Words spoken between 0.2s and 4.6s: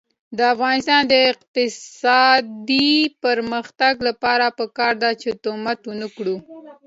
د افغانستان د اقتصادي پرمختګ لپاره